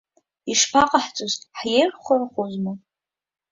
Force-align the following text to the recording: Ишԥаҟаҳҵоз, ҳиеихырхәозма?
Ишԥаҟаҳҵоз, 0.51 1.33
ҳиеихырхәозма? 1.57 2.73